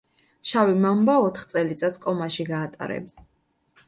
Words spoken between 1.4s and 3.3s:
წელიწადს კომაში გაატარებს.